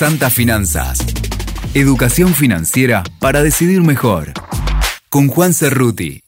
Santa 0.00 0.30
Finanzas. 0.30 0.98
Educación 1.74 2.32
financiera 2.32 3.02
para 3.18 3.42
decidir 3.42 3.82
mejor. 3.82 4.32
Con 5.10 5.28
Juan 5.28 5.52
Cerruti. 5.52 6.22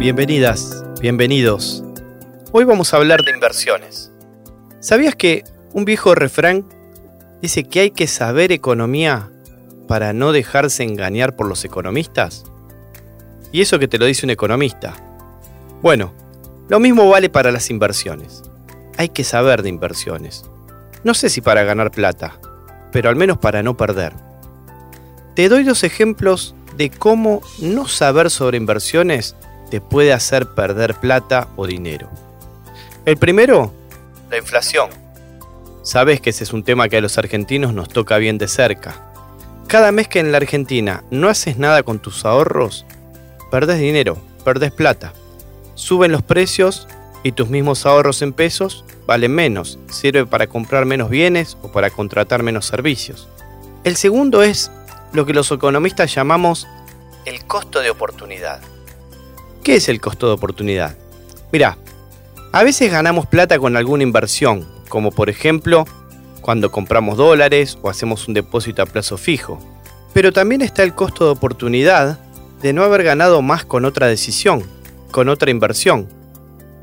Bienvenidas, 0.00 0.86
bienvenidos. 1.02 1.84
Hoy 2.52 2.64
vamos 2.64 2.94
a 2.94 2.96
hablar 2.96 3.20
de 3.20 3.32
inversiones. 3.32 4.10
¿Sabías 4.80 5.14
que 5.14 5.44
un 5.74 5.84
viejo 5.84 6.14
refrán 6.14 6.64
dice 7.42 7.64
que 7.64 7.80
hay 7.80 7.90
que 7.90 8.06
saber 8.06 8.52
economía 8.52 9.30
para 9.86 10.14
no 10.14 10.32
dejarse 10.32 10.82
engañar 10.82 11.36
por 11.36 11.46
los 11.46 11.66
economistas? 11.66 12.44
Y 13.52 13.60
eso 13.60 13.78
que 13.78 13.86
te 13.86 13.98
lo 13.98 14.06
dice 14.06 14.24
un 14.24 14.30
economista. 14.30 14.94
Bueno, 15.82 16.14
lo 16.70 16.80
mismo 16.80 17.06
vale 17.06 17.28
para 17.28 17.52
las 17.52 17.68
inversiones. 17.68 18.44
Hay 18.96 19.08
que 19.08 19.24
saber 19.24 19.62
de 19.62 19.68
inversiones. 19.68 20.44
No 21.02 21.14
sé 21.14 21.28
si 21.28 21.40
para 21.40 21.64
ganar 21.64 21.90
plata, 21.90 22.38
pero 22.92 23.08
al 23.08 23.16
menos 23.16 23.38
para 23.38 23.62
no 23.62 23.76
perder. 23.76 24.12
Te 25.34 25.48
doy 25.48 25.64
dos 25.64 25.82
ejemplos 25.84 26.54
de 26.76 26.90
cómo 26.90 27.42
no 27.60 27.88
saber 27.88 28.30
sobre 28.30 28.56
inversiones 28.56 29.36
te 29.70 29.80
puede 29.80 30.12
hacer 30.12 30.54
perder 30.54 30.94
plata 30.94 31.48
o 31.56 31.66
dinero. 31.66 32.08
El 33.04 33.16
primero, 33.16 33.72
la 34.30 34.38
inflación. 34.38 34.88
Sabes 35.82 36.20
que 36.20 36.30
ese 36.30 36.44
es 36.44 36.52
un 36.52 36.62
tema 36.62 36.88
que 36.88 36.96
a 36.96 37.00
los 37.00 37.18
argentinos 37.18 37.74
nos 37.74 37.88
toca 37.88 38.16
bien 38.18 38.38
de 38.38 38.48
cerca. 38.48 38.94
Cada 39.66 39.92
mes 39.92 40.08
que 40.08 40.20
en 40.20 40.30
la 40.30 40.38
Argentina 40.38 41.04
no 41.10 41.28
haces 41.28 41.58
nada 41.58 41.82
con 41.82 41.98
tus 41.98 42.24
ahorros, 42.24 42.86
perdes 43.50 43.78
dinero, 43.78 44.16
perdes 44.44 44.70
plata. 44.70 45.12
Suben 45.74 46.12
los 46.12 46.22
precios 46.22 46.86
y 47.24 47.32
tus 47.32 47.48
mismos 47.48 47.86
ahorros 47.86 48.22
en 48.22 48.32
pesos 48.32 48.84
valen 49.06 49.34
menos, 49.34 49.80
sirve 49.90 50.26
para 50.26 50.46
comprar 50.46 50.84
menos 50.84 51.10
bienes 51.10 51.58
o 51.62 51.72
para 51.72 51.90
contratar 51.90 52.44
menos 52.44 52.66
servicios. 52.66 53.28
El 53.82 53.96
segundo 53.96 54.44
es 54.44 54.70
lo 55.12 55.26
que 55.26 55.32
los 55.32 55.50
economistas 55.50 56.14
llamamos 56.14 56.68
el 57.24 57.44
costo 57.46 57.80
de 57.80 57.90
oportunidad. 57.90 58.60
¿Qué 59.64 59.76
es 59.76 59.88
el 59.88 60.00
costo 60.00 60.28
de 60.28 60.34
oportunidad? 60.34 60.96
Mirá, 61.50 61.78
a 62.52 62.62
veces 62.62 62.92
ganamos 62.92 63.26
plata 63.26 63.58
con 63.58 63.76
alguna 63.76 64.02
inversión, 64.02 64.66
como 64.88 65.10
por 65.10 65.30
ejemplo 65.30 65.86
cuando 66.40 66.70
compramos 66.70 67.16
dólares 67.16 67.78
o 67.80 67.88
hacemos 67.88 68.28
un 68.28 68.34
depósito 68.34 68.82
a 68.82 68.86
plazo 68.86 69.16
fijo. 69.16 69.58
Pero 70.12 70.30
también 70.30 70.60
está 70.60 70.82
el 70.82 70.94
costo 70.94 71.24
de 71.24 71.30
oportunidad 71.30 72.18
de 72.60 72.72
no 72.74 72.84
haber 72.84 73.02
ganado 73.02 73.40
más 73.40 73.64
con 73.64 73.86
otra 73.86 74.08
decisión, 74.08 74.62
con 75.10 75.30
otra 75.30 75.50
inversión. 75.50 76.06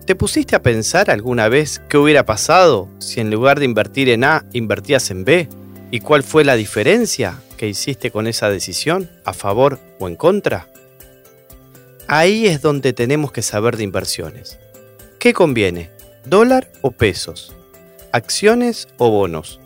¿Te 0.06 0.16
pusiste 0.16 0.56
a 0.56 0.64
pensar 0.64 1.12
alguna 1.12 1.48
vez 1.48 1.80
qué 1.88 1.98
hubiera 1.98 2.26
pasado 2.26 2.90
si 3.00 3.20
en 3.20 3.30
lugar 3.30 3.60
de 3.60 3.66
invertir 3.66 4.10
en 4.10 4.24
A 4.24 4.46
invertías 4.52 5.12
en 5.12 5.24
B? 5.24 5.48
¿Y 5.92 6.00
cuál 6.00 6.24
fue 6.24 6.44
la 6.44 6.56
diferencia 6.56 7.40
que 7.56 7.68
hiciste 7.68 8.10
con 8.10 8.26
esa 8.26 8.50
decisión, 8.50 9.12
a 9.26 9.34
favor 9.34 9.80
o 10.00 10.08
en 10.08 10.16
contra? 10.16 10.68
Ahí 12.08 12.48
es 12.48 12.62
donde 12.62 12.94
tenemos 12.94 13.32
que 13.32 13.44
saber 13.44 13.78
de 13.78 13.84
inversiones. 13.84 14.58
¿Qué 15.20 15.34
conviene? 15.34 15.92
¿Dólar 16.26 16.72
o 16.82 16.92
pesos? 16.92 17.56
¿Acciones 18.12 18.88
o 18.98 19.12
bonos? 19.12 19.60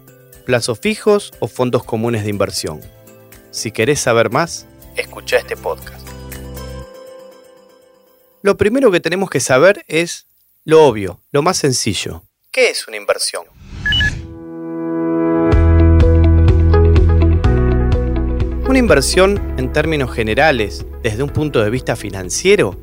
¿Plazos 0.46 0.80
fijos 0.80 1.32
o 1.40 1.48
fondos 1.48 1.86
comunes 1.86 2.24
de 2.24 2.30
inversión? 2.30 2.82
Si 3.52 3.72
querés 3.72 4.02
saber 4.02 4.30
más, 4.30 4.68
escucha 4.98 5.38
este 5.38 5.56
podcast. 5.56 6.15
Lo 8.46 8.58
primero 8.58 8.92
que 8.92 9.00
tenemos 9.00 9.32
que 9.32 9.40
saber 9.40 9.84
es 9.88 10.28
lo 10.66 10.86
obvio, 10.86 11.20
lo 11.32 11.42
más 11.42 11.58
sencillo. 11.58 12.22
¿Qué 12.52 12.70
es 12.70 12.88
una 12.88 12.96
inversión? 12.96 13.44
Una 18.70 18.78
inversión, 18.78 19.56
en 19.58 19.74
términos 19.74 20.14
generales, 20.14 20.86
desde 21.02 21.24
un 21.24 21.32
punto 21.32 21.64
de 21.64 21.72
vista 21.72 21.96
financiero, 21.96 22.80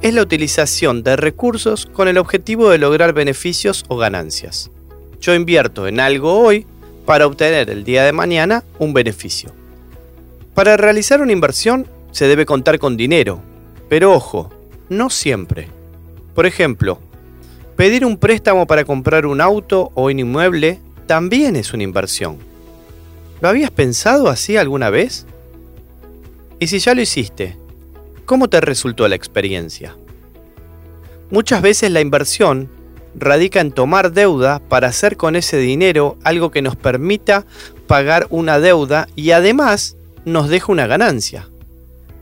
es 0.00 0.14
la 0.14 0.22
utilización 0.22 1.02
de 1.02 1.16
recursos 1.16 1.86
con 1.86 2.06
el 2.06 2.16
objetivo 2.16 2.70
de 2.70 2.78
lograr 2.78 3.12
beneficios 3.12 3.84
o 3.88 3.96
ganancias. 3.96 4.70
Yo 5.20 5.34
invierto 5.34 5.88
en 5.88 5.98
algo 5.98 6.38
hoy 6.38 6.68
para 7.04 7.26
obtener 7.26 7.68
el 7.68 7.82
día 7.82 8.04
de 8.04 8.12
mañana 8.12 8.62
un 8.78 8.92
beneficio. 8.92 9.52
Para 10.54 10.76
realizar 10.76 11.20
una 11.20 11.32
inversión 11.32 11.88
se 12.12 12.28
debe 12.28 12.46
contar 12.46 12.78
con 12.78 12.96
dinero, 12.96 13.42
pero 13.88 14.12
ojo, 14.12 14.50
no 14.90 15.08
siempre. 15.08 15.68
Por 16.34 16.44
ejemplo, 16.44 17.00
pedir 17.76 18.04
un 18.04 18.18
préstamo 18.18 18.66
para 18.66 18.84
comprar 18.84 19.24
un 19.24 19.40
auto 19.40 19.90
o 19.94 20.06
un 20.06 20.18
inmueble 20.18 20.80
también 21.06 21.56
es 21.56 21.72
una 21.72 21.84
inversión. 21.84 22.36
¿Lo 23.40 23.48
habías 23.48 23.70
pensado 23.70 24.28
así 24.28 24.58
alguna 24.58 24.90
vez? 24.90 25.26
Y 26.58 26.66
si 26.66 26.78
ya 26.78 26.94
lo 26.94 27.00
hiciste, 27.00 27.56
¿cómo 28.26 28.48
te 28.48 28.60
resultó 28.60 29.08
la 29.08 29.16
experiencia? 29.16 29.96
Muchas 31.30 31.62
veces 31.62 31.90
la 31.90 32.00
inversión 32.00 32.68
radica 33.14 33.60
en 33.60 33.72
tomar 33.72 34.12
deuda 34.12 34.58
para 34.68 34.88
hacer 34.88 35.16
con 35.16 35.36
ese 35.36 35.56
dinero 35.56 36.18
algo 36.22 36.50
que 36.50 36.62
nos 36.62 36.76
permita 36.76 37.46
pagar 37.86 38.26
una 38.30 38.60
deuda 38.60 39.08
y 39.16 39.30
además 39.30 39.96
nos 40.24 40.48
deja 40.48 40.70
una 40.70 40.86
ganancia. 40.86 41.48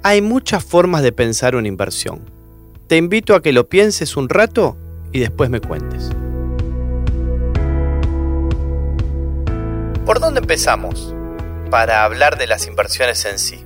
Hay 0.03 0.23
muchas 0.23 0.65
formas 0.65 1.03
de 1.03 1.13
pensar 1.13 1.57
una 1.57 1.69
inversión. 1.69 2.38
Te 2.89 2.97
invito 2.97 3.35
a 3.35 3.43
que 3.43 3.53
lo 3.53 3.69
pienses 3.69 4.17
un 4.17 4.31
rato 4.31 4.75
y 5.13 5.19
después 5.19 5.51
me 5.51 5.61
cuentes. 5.61 6.09
¿Por 10.07 10.21
dónde 10.21 10.41
empezamos? 10.41 11.15
Para 11.71 12.05
hablar 12.05 12.39
de 12.39 12.47
las 12.47 12.67
inversiones 12.67 13.27
en 13.27 13.39
sí. 13.39 13.63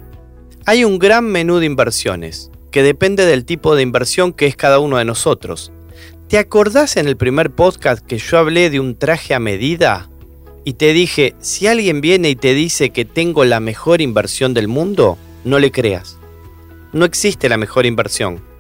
Hay 0.67 0.83
un 0.83 0.99
gran 0.99 1.25
menú 1.25 1.61
de 1.61 1.67
inversiones, 1.67 2.51
que 2.73 2.83
depende 2.83 3.25
del 3.25 3.45
tipo 3.45 3.77
de 3.77 3.83
inversión 3.83 4.33
que 4.33 4.47
es 4.47 4.57
cada 4.57 4.81
uno 4.81 4.97
de 4.97 5.05
nosotros. 5.05 5.71
¿Te 6.27 6.39
acordás 6.39 6.97
en 6.97 7.07
el 7.07 7.17
primer 7.17 7.53
podcast 7.53 8.05
que 8.05 8.19
yo 8.19 8.39
hablé 8.39 8.71
de 8.71 8.81
un 8.81 8.99
traje 8.99 9.35
a 9.35 9.39
medida? 9.39 10.11
Y 10.65 10.73
te 10.73 10.93
dije, 10.93 11.37
si 11.39 11.69
alguien 11.69 12.01
viene 12.01 12.29
y 12.29 12.35
te 12.35 12.55
dice 12.55 12.91
que 12.91 13.05
tengo 13.05 13.45
la 13.45 13.61
mejor 13.61 14.01
inversión 14.01 14.53
del 14.53 14.67
mundo, 14.67 15.17
no 15.45 15.61
le 15.61 15.71
creas. 15.71 16.19
No 16.93 17.05
existe 17.05 17.49
la 17.49 17.57
mejor 17.57 17.87
inversión. 17.87 18.52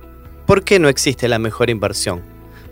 ¿Por 0.47 0.64
qué 0.64 0.78
no 0.78 0.88
existe 0.88 1.28
la 1.28 1.38
mejor 1.38 1.70
inversión? 1.70 2.22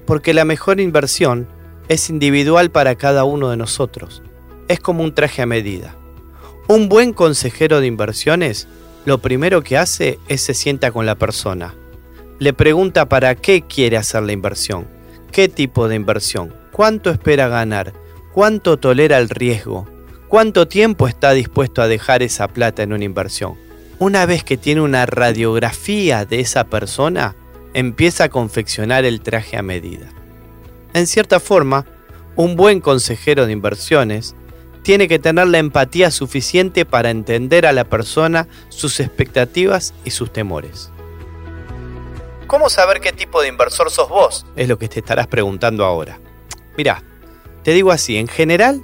Porque 0.06 0.34
la 0.34 0.44
mejor 0.44 0.81
inversión 0.81 1.47
es 1.88 2.10
individual 2.10 2.70
para 2.70 2.94
cada 2.94 3.25
uno 3.25 3.50
de 3.50 3.56
nosotros. 3.56 4.22
Es 4.69 4.81
como 4.81 5.03
un 5.03 5.14
traje 5.14 5.42
a 5.42 5.47
medida. 5.47 5.94
Un 6.69 6.88
buen 6.88 7.12
consejero 7.12 7.81
de 7.81 7.86
inversiones 7.86 8.69
lo 9.06 9.19
primero 9.19 9.62
que 9.62 9.78
hace 9.78 10.19
es 10.28 10.42
se 10.42 10.54
sienta 10.54 10.92
con 10.92 11.06
la 11.06 11.14
persona. 11.14 11.75
Le 12.38 12.53
pregunta 12.53 13.08
para 13.08 13.34
qué 13.34 13.62
quiere 13.62 13.97
hacer 13.97 14.22
la 14.22 14.32
inversión, 14.32 14.87
qué 15.32 15.48
tipo 15.48 15.88
de 15.88 15.97
inversión, 15.97 16.54
cuánto 16.70 17.10
espera 17.10 17.48
ganar, 17.48 17.94
cuánto 18.32 18.78
tolera 18.78 19.19
el 19.19 19.31
riesgo, 19.31 19.88
cuánto 20.28 20.69
tiempo 20.69 21.08
está 21.08 21.32
dispuesto 21.32 21.82
a 21.82 21.88
dejar 21.88 22.22
esa 22.22 22.48
plata 22.48 22.82
en 22.82 22.92
una 22.92 23.04
inversión. 23.04 23.54
Una 23.98 24.26
vez 24.26 24.44
que 24.44 24.56
tiene 24.56 24.81
una 24.81 25.06
radiografía 25.06 26.25
de 26.25 26.41
esa 26.41 26.64
persona, 26.64 27.37
empieza 27.75 28.25
a 28.25 28.28
confeccionar 28.28 29.04
el 29.04 29.20
traje 29.20 29.56
a 29.56 29.62
medida. 29.62 30.08
En 30.92 31.06
cierta 31.06 31.41
forma, 31.41 31.86
un 32.36 32.56
buen 32.56 32.81
consejero 32.81 33.47
de 33.47 33.53
inversiones 33.53 34.34
tiene 34.82 35.08
que 35.08 35.19
tener 35.19 35.47
la 35.47 35.58
empatía 35.58 36.10
suficiente 36.10 36.84
para 36.84 37.10
entender 37.10 37.66
a 37.66 37.72
la 37.72 37.84
persona, 37.84 38.48
sus 38.70 38.98
expectativas 39.00 39.94
y 40.04 40.10
sus 40.10 40.32
temores. 40.32 40.91
¿Cómo 42.47 42.69
saber 42.69 43.00
qué 43.00 43.12
tipo 43.12 43.41
de 43.42 43.48
inversor 43.48 43.91
sos 43.91 44.08
vos? 44.08 44.47
Es 44.56 44.69
lo 44.69 44.78
que 44.78 44.88
te 44.88 44.98
estarás 45.00 45.28
preguntando 45.28 45.84
ahora. 45.84 46.19
Mirá, 46.76 47.02
te 47.62 47.73
digo 47.73 47.93
así, 47.93 48.16
en 48.16 48.26
general 48.26 48.82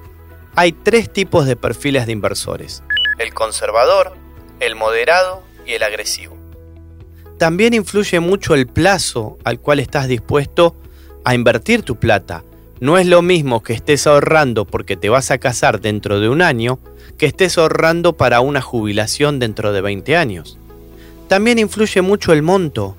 hay 0.55 0.73
tres 0.73 1.13
tipos 1.13 1.47
de 1.47 1.57
perfiles 1.57 2.07
de 2.07 2.13
inversores. 2.13 2.83
El 3.19 3.35
conservador, 3.35 4.13
el 4.61 4.77
moderado 4.77 5.43
y 5.67 5.73
el 5.73 5.83
agresivo. 5.83 6.36
También 7.39 7.75
influye 7.75 8.21
mucho 8.21 8.55
el 8.55 8.67
plazo 8.67 9.39
al 9.45 9.61
cual 9.61 9.81
estás 9.81 10.09
dispuesto 10.09 10.77
a 11.25 11.35
invertir 11.35 11.83
tu 11.83 11.97
plata 11.97 12.45
no 12.79 12.99
es 12.99 13.07
lo 13.07 13.23
mismo 13.23 13.63
que 13.63 13.73
estés 13.73 14.07
ahorrando 14.07 14.67
porque 14.67 14.97
te 14.97 15.09
vas 15.09 15.31
a 15.31 15.39
casar 15.39 15.81
dentro 15.81 16.21
de 16.21 16.29
un 16.29 16.43
año 16.43 16.79
que 17.17 17.25
estés 17.25 17.57
ahorrando 17.57 18.19
para 18.19 18.41
una 18.41 18.61
jubilación 18.61 19.39
dentro 19.39 19.73
de 19.73 19.81
20 19.81 20.15
años. 20.15 20.59
También 21.27 21.59
influye 21.59 22.03
mucho 22.03 22.35
el 22.35 22.43
monto. 22.43 22.95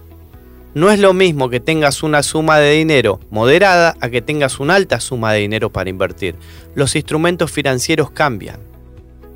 No 0.73 0.89
es 0.89 0.99
lo 0.99 1.13
mismo 1.13 1.49
que 1.49 1.59
tengas 1.59 2.01
una 2.01 2.23
suma 2.23 2.57
de 2.57 2.71
dinero 2.71 3.19
moderada 3.29 3.95
a 4.01 4.09
que 4.09 4.23
tengas 4.23 4.59
una 4.59 4.73
alta 4.73 4.99
suma 4.99 5.31
de 5.33 5.41
dinero 5.41 5.71
para 5.71 5.91
invertir. 5.91 6.35
Los 6.73 6.95
instrumentos 6.95 7.51
financieros 7.51 8.09
cambian. 8.09 8.59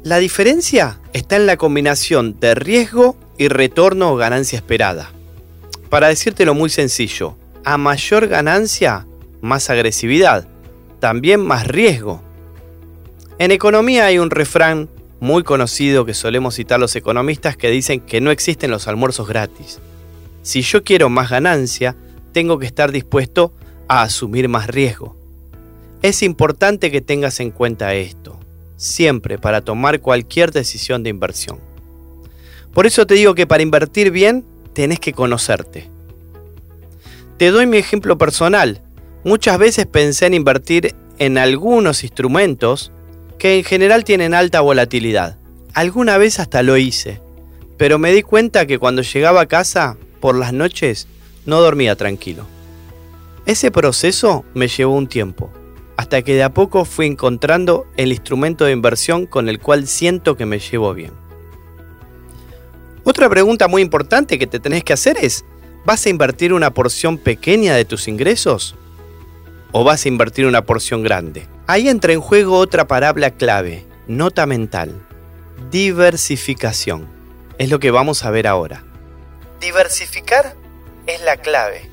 La 0.04 0.18
diferencia 0.18 1.00
está 1.14 1.36
en 1.36 1.46
la 1.46 1.58
combinación 1.58 2.40
de 2.40 2.56
riesgo 2.56 3.16
y 3.38 3.50
retorno 3.50 4.12
o 4.12 4.16
ganancia 4.16 4.58
esperada. 4.58 5.12
Para 5.90 6.08
decírtelo 6.08 6.56
muy 6.56 6.72
sencillo, 6.72 7.36
a 7.64 7.78
mayor 7.78 8.28
ganancia, 8.28 9.06
más 9.42 9.70
agresividad. 9.70 10.48
también 11.00 11.40
más 11.42 11.66
riesgo. 11.68 12.22
En 13.40 13.50
economía 13.52 14.06
hay 14.06 14.20
un 14.20 14.30
refrán 14.30 14.88
muy 15.20 15.42
conocido 15.42 16.06
que 16.06 16.14
solemos 16.14 16.56
citar 16.56 16.80
los 16.80 16.96
economistas 16.96 17.58
que 17.58 17.72
dicen 17.72 18.02
que 18.02 18.22
no 18.22 18.30
existen 18.30 18.70
los 18.70 18.88
almuerzos 18.88 19.28
gratis. 19.28 19.80
Si 20.44 20.62
yo 20.62 20.84
quiero 20.84 21.10
más 21.10 21.32
ganancia, 21.32 21.96
tengo 22.34 22.60
que 22.60 22.68
estar 22.68 22.92
dispuesto 22.92 23.52
a 23.88 24.04
asumir 24.04 24.48
más 24.48 24.68
riesgo. 24.68 25.16
Es 26.04 26.22
importante 26.22 26.92
que 26.92 27.02
tengas 27.02 27.40
en 27.40 27.50
cuenta 27.50 27.96
esto, 27.96 28.40
siempre 28.82 29.38
para 29.38 29.62
tomar 29.62 30.02
cualquier 30.02 30.52
decisión 30.52 31.04
de 31.04 31.12
inversión. 31.12 31.60
Por 32.74 32.88
eso 32.88 33.06
te 33.06 33.14
digo 33.14 33.36
que 33.36 33.46
para 33.46 33.62
invertir 33.62 34.10
bien, 34.10 34.44
tenés 34.74 35.00
que 35.00 35.14
conocerte. 35.14 35.88
Te 37.38 37.52
doy 37.52 37.68
mi 37.68 37.78
ejemplo 37.78 38.18
personal. 38.18 38.82
Muchas 39.24 39.60
veces 39.60 39.86
pensé 39.86 40.26
en 40.26 40.34
invertir 40.34 40.96
en 41.20 41.38
algunos 41.38 42.04
instrumentos 42.04 42.92
que 43.38 43.58
en 43.58 43.64
general 43.64 44.04
tienen 44.04 44.34
alta 44.34 44.62
volatilidad. 44.62 45.38
Alguna 45.76 46.18
vez 46.18 46.40
hasta 46.40 46.64
lo 46.64 46.76
hice, 46.78 47.22
pero 47.78 48.00
me 48.00 48.12
di 48.12 48.24
cuenta 48.24 48.66
que 48.66 48.80
cuando 48.80 49.04
llegaba 49.04 49.42
a 49.42 49.48
casa, 49.48 49.96
por 50.20 50.36
las 50.36 50.54
noches, 50.54 51.08
no 51.46 51.62
dormía 51.62 51.96
tranquilo. 51.96 52.48
Ese 53.46 53.70
proceso 53.70 54.44
me 54.56 54.68
llevó 54.68 54.96
un 54.96 55.08
tiempo, 55.08 55.52
hasta 56.02 56.24
que 56.24 56.34
de 56.34 56.42
a 56.42 56.52
poco 56.52 56.84
fui 56.84 57.06
encontrando 57.06 57.86
el 57.96 58.12
instrumento 58.12 58.66
de 58.66 58.72
inversión 58.72 59.28
con 59.28 59.48
el 59.48 59.60
cual 59.60 59.86
siento 59.86 60.36
que 60.36 60.48
me 60.48 60.58
llevo 60.58 60.96
bien. 60.96 61.12
Otra 63.04 63.30
pregunta 63.30 63.68
muy 63.68 63.84
importante 63.84 64.40
que 64.40 64.48
te 64.48 64.60
tenés 64.60 64.84
que 64.84 64.94
hacer 64.94 65.18
es, 65.22 65.46
¿vas 65.86 66.04
a 66.04 66.10
invertir 66.10 66.54
una 66.54 66.74
porción 66.74 67.20
pequeña 67.20 67.76
de 67.76 67.86
tus 67.86 68.08
ingresos? 68.08 68.76
¿O 69.72 69.84
vas 69.84 70.04
a 70.04 70.08
invertir 70.08 70.48
una 70.48 70.64
porción 70.64 71.04
grande? 71.04 71.46
Ahí 71.68 71.88
entra 71.88 72.14
en 72.14 72.20
juego 72.20 72.58
otra 72.58 72.88
palabra 72.88 73.30
clave, 73.30 73.86
nota 74.08 74.48
mental, 74.48 75.06
diversificación. 75.70 77.08
Es 77.60 77.70
lo 77.70 77.78
que 77.78 77.92
vamos 77.92 78.26
a 78.26 78.32
ver 78.32 78.48
ahora. 78.48 78.84
Diversificar 79.60 80.56
es 81.06 81.22
la 81.22 81.38
clave. 81.38 81.92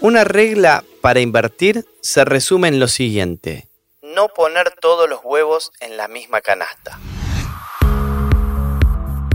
Una 0.00 0.22
regla 0.22 0.84
para 1.04 1.20
invertir 1.20 1.84
se 2.00 2.24
resume 2.24 2.68
en 2.68 2.80
lo 2.80 2.88
siguiente. 2.88 3.68
No 4.00 4.28
poner 4.28 4.70
todos 4.80 5.06
los 5.06 5.20
huevos 5.22 5.70
en 5.80 5.98
la 5.98 6.08
misma 6.08 6.40
canasta. 6.40 6.98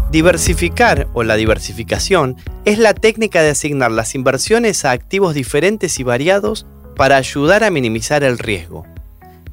Diversificar 0.09 1.07
o 1.13 1.21
la 1.21 1.35
diversificación 1.35 2.37
es 2.65 2.79
la 2.79 2.95
técnica 2.95 3.43
de 3.43 3.51
asignar 3.51 3.91
las 3.91 4.15
inversiones 4.15 4.83
a 4.83 4.89
activos 4.89 5.35
diferentes 5.35 5.99
y 5.99 6.03
variados 6.03 6.65
para 6.95 7.17
ayudar 7.17 7.63
a 7.63 7.69
minimizar 7.69 8.23
el 8.23 8.39
riesgo. 8.39 8.87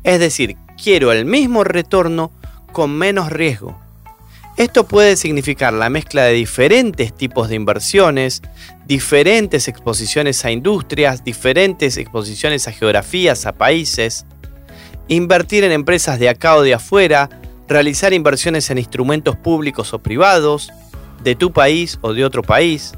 Es 0.03 0.19
decir, 0.19 0.57
quiero 0.83 1.12
el 1.12 1.27
mismo 1.27 1.65
retorno 1.65 2.33
con 2.73 2.97
menos 2.97 3.31
riesgo. 3.31 3.79
Esto 4.56 4.85
puede 4.85 5.17
significar 5.17 5.75
la 5.75 5.91
mezcla 5.91 6.25
de 6.25 6.32
diferentes 6.32 7.14
tipos 7.14 7.50
de 7.50 7.56
inversiones, 7.56 8.41
diferentes 8.87 9.69
exposiciones 9.69 10.43
a 10.47 10.50
industrias, 10.50 11.23
diferentes 11.25 11.99
exposiciones 11.99 12.67
a 12.67 12.73
geografías, 12.73 13.44
a 13.44 13.53
países, 13.53 14.25
invertir 15.08 15.62
en 15.64 15.73
empresas 15.73 16.19
de 16.19 16.31
acá 16.31 16.56
o 16.56 16.62
de 16.62 16.73
afuera, 16.73 17.29
realizar 17.69 18.14
inversiones 18.14 18.70
en 18.70 18.79
instrumentos 18.79 19.37
públicos 19.37 19.93
o 19.93 19.99
privados, 19.99 20.73
de 21.23 21.35
tu 21.35 21.52
país 21.52 21.99
o 22.00 22.14
de 22.14 22.25
otro 22.25 22.43
país, 22.43 22.94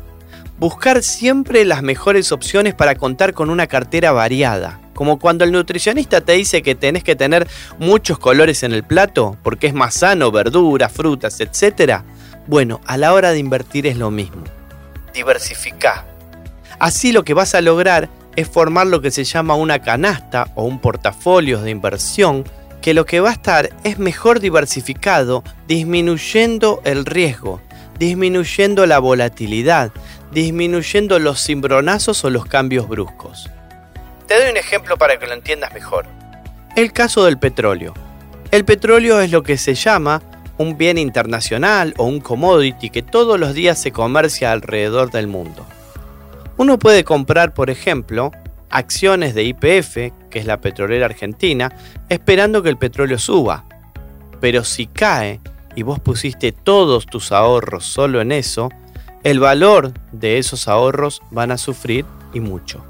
buscar 0.60 1.02
siempre 1.02 1.64
las 1.64 1.82
mejores 1.82 2.30
opciones 2.30 2.74
para 2.74 2.94
contar 2.94 3.34
con 3.34 3.50
una 3.50 3.66
cartera 3.66 4.12
variada. 4.12 4.80
Como 4.98 5.20
cuando 5.20 5.44
el 5.44 5.52
nutricionista 5.52 6.22
te 6.22 6.32
dice 6.32 6.60
que 6.60 6.74
tenés 6.74 7.04
que 7.04 7.14
tener 7.14 7.46
muchos 7.78 8.18
colores 8.18 8.64
en 8.64 8.72
el 8.72 8.82
plato 8.82 9.36
porque 9.44 9.68
es 9.68 9.72
más 9.72 9.94
sano, 9.94 10.32
verduras, 10.32 10.90
frutas, 10.90 11.38
etc. 11.40 12.02
Bueno, 12.48 12.80
a 12.84 12.96
la 12.96 13.12
hora 13.12 13.30
de 13.30 13.38
invertir 13.38 13.86
es 13.86 13.96
lo 13.96 14.10
mismo. 14.10 14.42
Diversifica. 15.14 16.04
Así 16.80 17.12
lo 17.12 17.22
que 17.22 17.32
vas 17.32 17.54
a 17.54 17.60
lograr 17.60 18.08
es 18.34 18.48
formar 18.48 18.88
lo 18.88 19.00
que 19.00 19.12
se 19.12 19.22
llama 19.22 19.54
una 19.54 19.78
canasta 19.78 20.50
o 20.56 20.64
un 20.64 20.80
portafolio 20.80 21.60
de 21.60 21.70
inversión 21.70 22.42
que 22.80 22.92
lo 22.92 23.06
que 23.06 23.20
va 23.20 23.28
a 23.28 23.34
estar 23.34 23.70
es 23.84 24.00
mejor 24.00 24.40
diversificado, 24.40 25.44
disminuyendo 25.68 26.82
el 26.82 27.06
riesgo, 27.06 27.60
disminuyendo 28.00 28.84
la 28.84 28.98
volatilidad, 28.98 29.92
disminuyendo 30.32 31.20
los 31.20 31.40
cimbronazos 31.46 32.24
o 32.24 32.30
los 32.30 32.46
cambios 32.46 32.88
bruscos. 32.88 33.48
Te 34.28 34.38
doy 34.38 34.50
un 34.50 34.58
ejemplo 34.58 34.98
para 34.98 35.18
que 35.18 35.26
lo 35.26 35.32
entiendas 35.32 35.72
mejor. 35.72 36.04
El 36.76 36.92
caso 36.92 37.24
del 37.24 37.38
petróleo. 37.38 37.94
El 38.50 38.66
petróleo 38.66 39.20
es 39.22 39.30
lo 39.30 39.42
que 39.42 39.56
se 39.56 39.74
llama 39.74 40.20
un 40.58 40.76
bien 40.76 40.98
internacional 40.98 41.94
o 41.96 42.04
un 42.04 42.20
commodity 42.20 42.90
que 42.90 43.02
todos 43.02 43.40
los 43.40 43.54
días 43.54 43.80
se 43.80 43.90
comercia 43.90 44.52
alrededor 44.52 45.10
del 45.10 45.28
mundo. 45.28 45.64
Uno 46.58 46.78
puede 46.78 47.04
comprar, 47.04 47.54
por 47.54 47.70
ejemplo, 47.70 48.30
acciones 48.68 49.34
de 49.34 49.44
IPF, 49.44 50.12
que 50.28 50.38
es 50.38 50.44
la 50.44 50.60
petrolera 50.60 51.06
argentina, 51.06 51.72
esperando 52.10 52.62
que 52.62 52.68
el 52.68 52.76
petróleo 52.76 53.18
suba. 53.18 53.64
Pero 54.42 54.62
si 54.62 54.86
cae 54.88 55.40
y 55.74 55.84
vos 55.84 56.00
pusiste 56.00 56.52
todos 56.52 57.06
tus 57.06 57.32
ahorros 57.32 57.86
solo 57.86 58.20
en 58.20 58.32
eso, 58.32 58.68
el 59.24 59.40
valor 59.40 59.94
de 60.12 60.36
esos 60.36 60.68
ahorros 60.68 61.22
van 61.30 61.50
a 61.50 61.56
sufrir 61.56 62.04
y 62.34 62.40
mucho. 62.40 62.84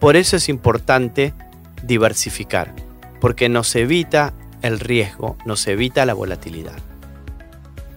Por 0.00 0.16
eso 0.16 0.36
es 0.36 0.48
importante 0.48 1.34
diversificar, 1.82 2.74
porque 3.20 3.50
nos 3.50 3.76
evita 3.76 4.32
el 4.62 4.80
riesgo, 4.80 5.36
nos 5.44 5.66
evita 5.66 6.06
la 6.06 6.14
volatilidad. 6.14 6.78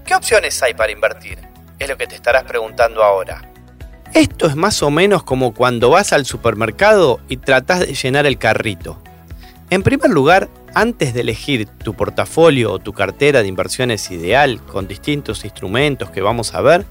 ¿Qué 0.05 0.13
opciones 0.13 0.61
hay 0.61 0.73
para 0.73 0.91
invertir? 0.91 1.39
Es 1.79 1.87
lo 1.87 1.97
que 1.97 2.05
te 2.05 2.15
estarás 2.15 2.43
preguntando 2.43 3.03
ahora. 3.03 3.49
Esto 4.13 4.47
es 4.47 4.55
más 4.57 4.83
o 4.83 4.91
menos 4.91 5.23
como 5.23 5.53
cuando 5.53 5.89
vas 5.89 6.11
al 6.11 6.25
supermercado 6.25 7.21
y 7.29 7.37
tratas 7.37 7.79
de 7.79 7.93
llenar 7.93 8.25
el 8.25 8.37
carrito. 8.37 9.01
En 9.69 9.81
primer 9.81 10.11
lugar, 10.11 10.49
antes 10.75 11.13
de 11.13 11.21
elegir 11.21 11.67
tu 11.67 11.93
portafolio 11.93 12.73
o 12.73 12.79
tu 12.79 12.91
cartera 12.91 13.41
de 13.41 13.47
inversiones 13.47 14.11
ideal 14.11 14.61
con 14.61 14.87
distintos 14.87 15.45
instrumentos 15.45 16.11
que 16.11 16.21
vamos 16.21 16.53
a 16.53 16.61
ver, 16.61 16.85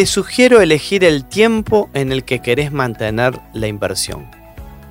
te 0.00 0.06
sugiero 0.06 0.62
elegir 0.62 1.04
el 1.04 1.26
tiempo 1.26 1.90
en 1.92 2.10
el 2.10 2.24
que 2.24 2.40
querés 2.40 2.72
mantener 2.72 3.38
la 3.52 3.66
inversión. 3.66 4.30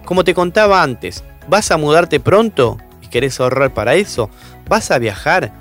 Como 0.06 0.24
te 0.24 0.36
contaba 0.36 0.84
antes, 0.84 1.24
¿vas 1.48 1.72
a 1.72 1.78
mudarte 1.78 2.20
pronto 2.20 2.78
y 3.02 3.08
querés 3.08 3.40
ahorrar 3.40 3.74
para 3.74 3.96
eso? 3.96 4.30
¿Vas 4.68 4.92
a 4.92 5.00
viajar? 5.00 5.52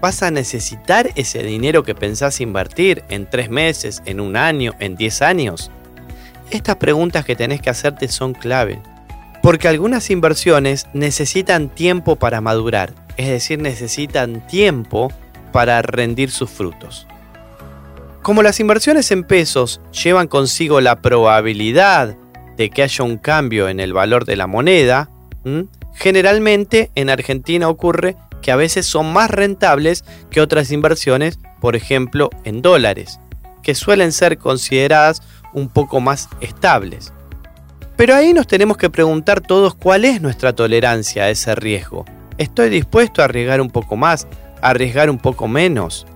¿Vas 0.00 0.22
a 0.22 0.30
necesitar 0.30 1.10
ese 1.16 1.42
dinero 1.42 1.82
que 1.82 1.96
pensás 1.96 2.40
invertir 2.40 3.02
en 3.08 3.28
tres 3.28 3.50
meses, 3.50 4.02
en 4.04 4.20
un 4.20 4.36
año, 4.36 4.74
en 4.78 4.94
diez 4.94 5.20
años? 5.20 5.72
Estas 6.52 6.76
preguntas 6.76 7.24
que 7.24 7.34
tenés 7.34 7.60
que 7.60 7.70
hacerte 7.70 8.06
son 8.06 8.34
clave, 8.34 8.80
porque 9.42 9.66
algunas 9.66 10.10
inversiones 10.10 10.86
necesitan 10.94 11.70
tiempo 11.70 12.14
para 12.14 12.40
madurar, 12.40 12.94
es 13.16 13.26
decir, 13.26 13.58
necesitan 13.58 14.46
tiempo 14.46 15.12
para 15.50 15.82
rendir 15.82 16.30
sus 16.30 16.50
frutos. 16.50 17.08
Como 18.22 18.44
las 18.44 18.60
inversiones 18.60 19.10
en 19.10 19.24
pesos 19.24 19.80
llevan 19.90 20.28
consigo 20.28 20.80
la 20.80 21.02
probabilidad 21.02 22.16
de 22.56 22.70
que 22.70 22.84
haya 22.84 23.04
un 23.04 23.18
cambio 23.18 23.68
en 23.68 23.80
el 23.80 23.92
valor 23.92 24.26
de 24.26 24.36
la 24.36 24.46
moneda, 24.46 25.10
generalmente 25.94 26.92
en 26.94 27.10
Argentina 27.10 27.68
ocurre 27.68 28.16
que 28.40 28.52
a 28.52 28.56
veces 28.56 28.86
son 28.86 29.12
más 29.12 29.28
rentables 29.28 30.04
que 30.30 30.40
otras 30.40 30.70
inversiones, 30.70 31.40
por 31.60 31.74
ejemplo 31.74 32.30
en 32.44 32.62
dólares, 32.62 33.18
que 33.64 33.74
suelen 33.74 34.12
ser 34.12 34.38
consideradas 34.38 35.20
un 35.52 35.68
poco 35.68 36.00
más 36.00 36.28
estables. 36.40 37.12
Pero 37.96 38.14
ahí 38.14 38.32
nos 38.32 38.46
tenemos 38.46 38.76
que 38.76 38.88
preguntar 38.88 39.40
todos 39.40 39.74
cuál 39.74 40.04
es 40.04 40.22
nuestra 40.22 40.52
tolerancia 40.52 41.24
a 41.24 41.30
ese 41.30 41.56
riesgo. 41.56 42.04
¿Estoy 42.38 42.70
dispuesto 42.70 43.20
a 43.20 43.24
arriesgar 43.24 43.60
un 43.60 43.70
poco 43.70 43.96
más, 43.96 44.28
a 44.60 44.70
arriesgar 44.70 45.10
un 45.10 45.18
poco 45.18 45.48
menos? 45.48 46.06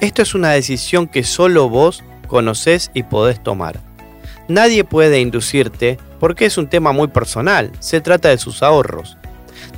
Esto 0.00 0.22
es 0.22 0.34
una 0.34 0.50
decisión 0.50 1.06
que 1.06 1.24
solo 1.24 1.68
vos 1.68 2.02
conocés 2.26 2.90
y 2.94 3.04
podés 3.04 3.42
tomar. 3.42 3.80
Nadie 4.48 4.84
puede 4.84 5.20
inducirte 5.20 5.98
porque 6.20 6.46
es 6.46 6.58
un 6.58 6.68
tema 6.68 6.92
muy 6.92 7.08
personal, 7.08 7.70
se 7.78 8.00
trata 8.00 8.28
de 8.28 8.38
sus 8.38 8.62
ahorros. 8.62 9.16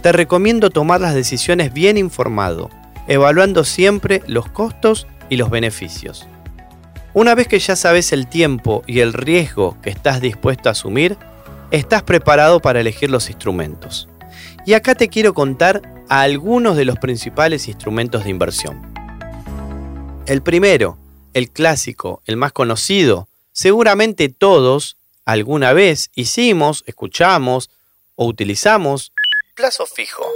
Te 0.03 0.13
recomiendo 0.13 0.71
tomar 0.71 1.01
las 1.01 1.15
decisiones 1.15 1.73
bien 1.73 1.97
informado, 1.97 2.71
evaluando 3.09 3.65
siempre 3.65 4.23
los 4.27 4.49
costos 4.49 5.07
y 5.29 5.37
los 5.37 5.51
beneficios. 5.51 6.27
Una 7.15 7.35
vez 7.35 7.49
que 7.49 7.59
ya 7.59 7.77
sabes 7.77 8.13
el 8.13 8.27
tiempo 8.27 8.83
y 8.87 9.01
el 9.01 9.13
riesgo 9.13 9.77
que 9.83 9.91
estás 9.91 10.21
dispuesto 10.21 10.69
a 10.69 10.73
asumir, 10.73 11.17
estás 11.71 12.03
preparado 12.03 12.61
para 12.61 12.81
elegir 12.81 13.11
los 13.11 13.29
instrumentos. 13.29 14.09
Y 14.67 14.75
acá 14.75 14.95
te 14.95 15.09
quiero 15.09 15.33
contar 15.33 15.83
algunos 16.09 16.77
de 16.77 16.85
los 16.85 16.99
principales 16.99 17.69
instrumentos 17.69 18.25
de 18.25 18.31
inversión. 18.31 18.83
El 20.27 20.43
primero, 20.43 20.99
el 21.35 21.51
clásico, 21.51 22.21
el 22.27 22.37
más 22.37 22.51
conocido, 22.51 23.29
seguramente 23.53 24.29
todos 24.29 24.97
alguna 25.25 25.73
vez 25.73 26.11
hicimos, 26.17 26.83
escuchamos 26.89 27.71
o 28.17 28.27
utilizamos 28.27 29.13
Plazo 29.55 29.87
fijo. 29.87 30.27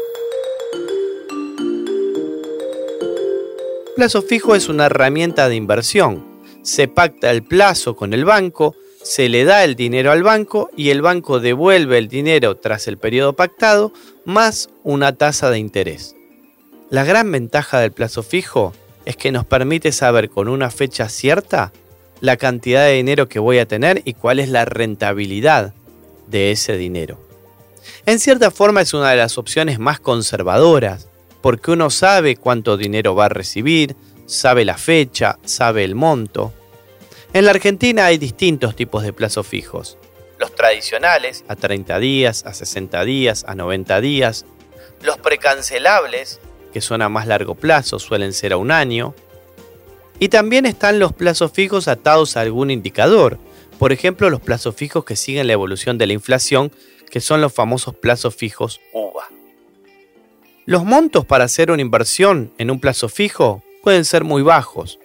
Plazo 3.97 4.23
fijo 4.23 4.55
es 4.55 4.69
una 4.69 4.87
herramienta 4.87 5.49
de 5.49 5.57
inversión. 5.57 6.41
Se 6.63 6.87
pacta 6.87 7.33
el 7.33 7.43
plazo 7.43 7.97
con 7.97 8.15
el 8.15 8.25
banco, 8.25 8.77
se 9.03 9.29
le 9.29 9.45
da 9.45 9.65
el 9.65 9.75
dinero 9.75 10.13
al 10.13 10.23
banco 10.23 10.71
y 10.77 10.91
el 10.91 11.03
banco 11.03 11.41
devuelve 11.41 11.99
el 11.99 12.07
dinero 12.07 12.57
tras 12.57 12.87
el 12.87 12.97
periodo 12.97 13.35
pactado 13.35 13.93
más 14.25 14.71
una 14.85 15.17
tasa 15.17 15.51
de 15.51 15.59
interés. 15.59 16.15
La 16.91 17.05
gran 17.05 17.31
ventaja 17.33 17.81
del 17.81 17.93
plazo 17.93 18.23
fijo 18.23 18.73
es 19.11 19.17
que 19.17 19.33
nos 19.33 19.45
permite 19.45 19.93
saber 19.93 20.31
con 20.31 20.49
una 20.49 20.71
fecha 20.71 21.09
cierta 21.09 21.73
la 22.21 22.37
cantidad 22.37 22.85
de 22.85 22.95
dinero 22.95 23.29
que 23.29 23.39
voy 23.39 23.59
a 23.59 23.67
tener 23.67 24.03
y 24.05 24.15
cuál 24.15 24.39
es 24.39 24.49
la 24.49 24.65
rentabilidad 24.65 25.75
de 26.29 26.53
ese 26.53 26.77
dinero. 26.77 27.19
En 28.07 28.21
cierta 28.21 28.51
forma 28.51 28.83
es 28.83 28.95
una 28.95 29.11
de 29.11 29.17
las 29.17 29.37
opciones 29.37 29.79
más 29.79 29.99
conservadoras, 29.99 31.09
porque 31.41 31.73
uno 31.73 31.91
sabe 31.91 32.37
cuánto 32.37 32.77
dinero 32.77 33.15
va 33.15 33.25
a 33.27 33.31
recibir, 33.31 33.97
sabe 34.27 34.65
la 34.65 34.79
fecha, 34.79 35.39
sabe 35.45 35.83
el 35.83 35.95
monto. 35.97 36.53
En 37.33 37.47
la 37.47 37.51
Argentina 37.51 38.07
hay 38.07 38.19
distintos 38.19 38.77
tipos 38.77 39.03
de 39.03 39.13
plazos 39.13 39.47
fijos. 39.47 39.99
Los 40.39 40.55
tradicionales, 40.55 41.45
a 41.49 41.57
30 41.57 41.99
días, 41.99 42.47
a 42.47 42.55
60 42.55 43.05
días, 43.05 43.45
a 43.47 43.55
90 43.55 44.01
días. 44.01 44.47
Los 45.03 45.19
precancelables, 45.19 46.39
que 46.73 46.81
son 46.81 47.03
a 47.03 47.09
más 47.09 47.27
largo 47.27 47.55
plazo, 47.55 47.99
suelen 47.99 48.33
ser 48.33 48.53
a 48.53 48.57
un 48.57 48.71
año. 48.71 49.15
Y 50.19 50.29
también 50.29 50.67
están 50.67 50.99
los 50.99 51.13
plazos 51.13 51.53
fijos 51.53 51.89
atados 51.89 52.37
a 52.37 52.41
algún 52.41 52.71
indicador, 52.71 53.39
por 53.79 53.93
ejemplo 53.93 54.29
los 54.29 54.41
plazos 54.41 54.75
fijos 54.75 55.05
que 55.05 55.17
siguen 55.17 55.47
la 55.47 55.55
evolución 55.55 55.99
de 55.99 56.07
la 56.07 56.13
inflación, 56.13 56.71
que 57.11 57.21
son 57.21 57.41
los 57.41 57.53
famosos 57.53 57.95
plazos 57.95 58.35
fijos 58.35 58.81
UVA. 58.93 59.25
Los 60.67 60.85
montos 60.85 61.25
para 61.25 61.45
hacer 61.45 61.71
una 61.71 61.83
inversión 61.83 62.53
en 62.59 62.71
un 62.71 62.81
plazo 62.81 63.09
fijo 63.09 63.63
pueden 63.83 64.05
ser 64.05 64.25
muy 64.25 64.43
bajos, 64.43 64.99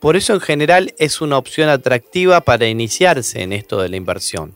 por 0.00 0.16
eso 0.16 0.34
en 0.34 0.40
general 0.40 0.94
es 0.98 1.20
una 1.20 1.38
opción 1.38 1.68
atractiva 1.68 2.42
para 2.42 2.68
iniciarse 2.68 3.42
en 3.42 3.52
esto 3.52 3.80
de 3.80 3.88
la 3.88 3.96
inversión, 3.96 4.54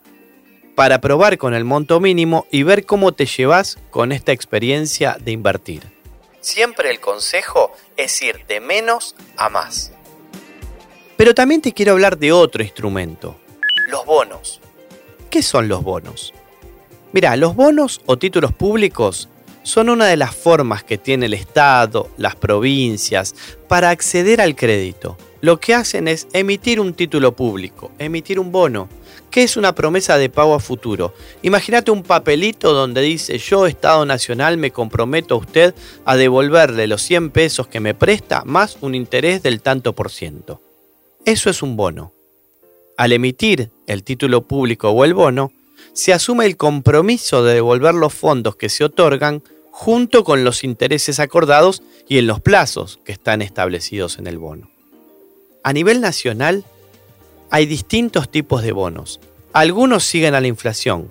para 0.74 1.00
probar 1.00 1.38
con 1.38 1.54
el 1.54 1.64
monto 1.64 1.98
mínimo 1.98 2.46
y 2.50 2.62
ver 2.62 2.84
cómo 2.84 3.12
te 3.12 3.26
llevas 3.26 3.78
con 3.90 4.12
esta 4.12 4.32
experiencia 4.32 5.16
de 5.18 5.32
invertir. 5.32 5.99
Siempre 6.40 6.90
el 6.90 7.00
consejo 7.00 7.72
es 7.96 8.20
ir 8.22 8.46
de 8.46 8.60
menos 8.60 9.14
a 9.36 9.50
más. 9.50 9.92
Pero 11.16 11.34
también 11.34 11.60
te 11.60 11.72
quiero 11.72 11.92
hablar 11.92 12.16
de 12.18 12.32
otro 12.32 12.62
instrumento, 12.62 13.38
los 13.88 14.06
bonos. 14.06 14.60
¿Qué 15.28 15.42
son 15.42 15.68
los 15.68 15.82
bonos? 15.82 16.32
Mira, 17.12 17.36
los 17.36 17.54
bonos 17.54 18.00
o 18.06 18.16
títulos 18.16 18.54
públicos 18.54 19.28
son 19.62 19.90
una 19.90 20.06
de 20.06 20.16
las 20.16 20.34
formas 20.34 20.82
que 20.82 20.96
tiene 20.96 21.26
el 21.26 21.34
Estado, 21.34 22.08
las 22.16 22.36
provincias, 22.36 23.34
para 23.68 23.90
acceder 23.90 24.40
al 24.40 24.56
crédito. 24.56 25.18
Lo 25.42 25.60
que 25.60 25.74
hacen 25.74 26.08
es 26.08 26.26
emitir 26.32 26.80
un 26.80 26.94
título 26.94 27.36
público, 27.36 27.90
emitir 27.98 28.40
un 28.40 28.50
bono, 28.50 28.88
que 29.30 29.42
es 29.42 29.56
una 29.56 29.74
promesa 29.74 30.18
de 30.18 30.28
pago 30.28 30.54
a 30.54 30.60
futuro. 30.60 31.14
Imagínate 31.42 31.90
un 31.90 32.02
papelito 32.02 32.72
donde 32.72 33.00
dice 33.00 33.38
yo, 33.38 33.66
Estado 33.66 34.04
Nacional, 34.04 34.56
me 34.56 34.70
comprometo 34.70 35.34
a 35.34 35.38
usted 35.38 35.74
a 36.04 36.16
devolverle 36.16 36.86
los 36.86 37.02
100 37.02 37.30
pesos 37.30 37.68
que 37.68 37.80
me 37.80 37.94
presta 37.94 38.42
más 38.44 38.78
un 38.80 38.94
interés 38.94 39.42
del 39.42 39.62
tanto 39.62 39.94
por 39.94 40.10
ciento. 40.10 40.60
Eso 41.24 41.50
es 41.50 41.62
un 41.62 41.76
bono. 41.76 42.12
Al 42.96 43.12
emitir 43.12 43.70
el 43.86 44.02
título 44.02 44.42
público 44.42 44.90
o 44.90 45.04
el 45.04 45.14
bono, 45.14 45.52
se 45.92 46.12
asume 46.12 46.46
el 46.46 46.56
compromiso 46.56 47.42
de 47.44 47.54
devolver 47.54 47.94
los 47.94 48.12
fondos 48.12 48.56
que 48.56 48.68
se 48.68 48.84
otorgan 48.84 49.42
junto 49.70 50.24
con 50.24 50.44
los 50.44 50.64
intereses 50.64 51.20
acordados 51.20 51.82
y 52.08 52.18
en 52.18 52.26
los 52.26 52.40
plazos 52.40 52.98
que 53.04 53.12
están 53.12 53.40
establecidos 53.40 54.18
en 54.18 54.26
el 54.26 54.38
bono. 54.38 54.70
A 55.62 55.72
nivel 55.72 56.00
nacional, 56.00 56.64
hay 57.50 57.66
distintos 57.66 58.30
tipos 58.30 58.62
de 58.62 58.72
bonos. 58.72 59.20
Algunos 59.52 60.04
siguen 60.04 60.34
a 60.34 60.40
la 60.40 60.46
inflación, 60.46 61.10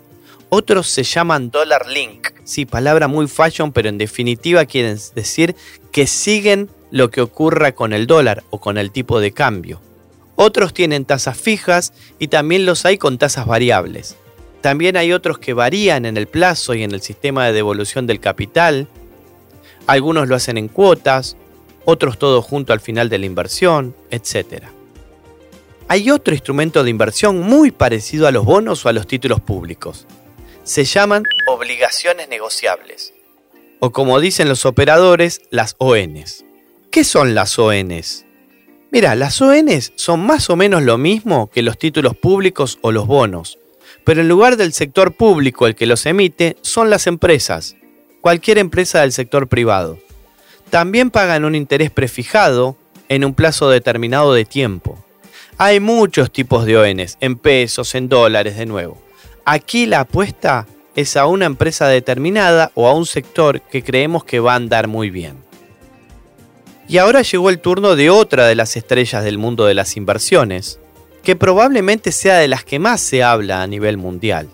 otros 0.49 0.87
se 0.87 1.03
llaman 1.03 1.51
dollar 1.51 1.87
link. 1.87 2.29
Sí, 2.43 2.65
palabra 2.65 3.07
muy 3.07 3.27
fashion, 3.27 3.71
pero 3.71 3.87
en 3.87 3.99
definitiva 3.99 4.65
quieren 4.65 4.97
decir 5.13 5.55
que 5.91 6.07
siguen 6.07 6.69
lo 6.89 7.11
que 7.11 7.21
ocurra 7.21 7.73
con 7.73 7.93
el 7.93 8.07
dólar 8.07 8.43
o 8.49 8.59
con 8.59 8.79
el 8.79 8.89
tipo 8.91 9.19
de 9.19 9.31
cambio. 9.31 9.79
Otros 10.35 10.73
tienen 10.73 11.05
tasas 11.05 11.37
fijas 11.37 11.93
y 12.17 12.29
también 12.29 12.65
los 12.65 12.85
hay 12.85 12.97
con 12.97 13.19
tasas 13.19 13.45
variables. 13.45 14.15
También 14.61 14.97
hay 14.97 15.13
otros 15.13 15.37
que 15.37 15.53
varían 15.53 16.05
en 16.05 16.17
el 16.17 16.27
plazo 16.27 16.73
y 16.73 16.81
en 16.81 16.93
el 16.93 17.01
sistema 17.01 17.45
de 17.45 17.53
devolución 17.53 18.07
del 18.07 18.19
capital. 18.19 18.87
Algunos 19.85 20.27
lo 20.27 20.35
hacen 20.35 20.57
en 20.57 20.67
cuotas, 20.67 21.37
otros 21.85 22.17
todo 22.17 22.41
junto 22.41 22.73
al 22.73 22.79
final 22.79 23.09
de 23.09 23.19
la 23.19 23.27
inversión, 23.27 23.95
etc. 24.09 24.63
Hay 25.91 26.11
otro 26.11 26.35
instrumento 26.35 26.83
de 26.83 26.91
inversión 26.91 27.39
muy 27.41 27.71
parecido 27.71 28.27
a 28.27 28.31
los 28.31 28.45
bonos 28.45 28.85
o 28.85 28.89
a 28.89 28.93
los 28.93 29.07
títulos 29.07 29.41
públicos. 29.41 30.05
Se 30.63 30.83
llaman 30.85 31.23
obligaciones 31.47 32.29
negociables. 32.29 33.11
O 33.79 33.89
como 33.89 34.19
dicen 34.19 34.47
los 34.47 34.67
operadores, 34.67 35.41
las 35.49 35.75
ONs. 35.79 36.45
¿Qué 36.91 37.03
son 37.03 37.33
las 37.33 37.57
ONs? 37.57 38.27
Mira, 38.91 39.15
las 39.15 39.41
ONs 39.41 39.91
son 39.95 40.19
más 40.19 40.51
o 40.51 40.55
menos 40.55 40.83
lo 40.83 40.99
mismo 40.99 41.49
que 41.49 41.63
los 41.63 41.79
títulos 41.79 42.15
públicos 42.15 42.77
o 42.81 42.91
los 42.91 43.07
bonos, 43.07 43.57
pero 44.03 44.21
en 44.21 44.29
lugar 44.29 44.57
del 44.57 44.73
sector 44.73 45.15
público 45.15 45.65
el 45.65 45.73
que 45.73 45.87
los 45.87 46.05
emite, 46.05 46.55
son 46.61 46.91
las 46.91 47.07
empresas, 47.07 47.75
cualquier 48.21 48.59
empresa 48.59 49.01
del 49.01 49.11
sector 49.11 49.47
privado. 49.47 49.97
También 50.69 51.09
pagan 51.09 51.45
un 51.45 51.55
interés 51.55 51.89
prefijado 51.89 52.77
en 53.07 53.25
un 53.25 53.33
plazo 53.33 53.71
determinado 53.71 54.35
de 54.35 54.45
tiempo. 54.45 55.03
Hay 55.61 55.81
muchos 55.81 56.31
tipos 56.31 56.65
de 56.65 56.77
ONs, 56.77 57.17
en 57.19 57.35
pesos, 57.35 57.93
en 57.93 58.07
dólares, 58.07 58.55
de 58.55 58.65
nuevo. 58.65 58.97
Aquí 59.43 59.87
la 59.87 59.99
apuesta 59.99 60.65
es 60.95 61.17
a 61.17 61.25
una 61.25 61.47
empresa 61.47 61.89
determinada 61.89 62.71
o 62.75 62.87
a 62.87 62.93
un 62.93 63.05
sector 63.05 63.59
que 63.63 63.83
creemos 63.83 64.23
que 64.23 64.39
va 64.39 64.53
a 64.53 64.55
andar 64.55 64.87
muy 64.87 65.09
bien. 65.09 65.43
Y 66.87 66.97
ahora 66.97 67.23
llegó 67.23 67.49
el 67.49 67.59
turno 67.59 67.97
de 67.97 68.09
otra 68.09 68.47
de 68.47 68.55
las 68.55 68.77
estrellas 68.77 69.21
del 69.25 69.37
mundo 69.37 69.65
de 69.65 69.73
las 69.73 69.97
inversiones, 69.97 70.79
que 71.23 71.35
probablemente 71.35 72.13
sea 72.13 72.37
de 72.37 72.47
las 72.47 72.63
que 72.63 72.79
más 72.79 73.01
se 73.01 73.21
habla 73.21 73.61
a 73.61 73.67
nivel 73.67 73.97
mundial. 73.97 74.47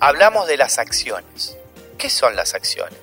Hablamos 0.00 0.48
de 0.48 0.56
las 0.56 0.78
acciones. 0.78 1.58
¿Qué 1.98 2.08
son 2.08 2.34
las 2.34 2.54
acciones? 2.54 2.98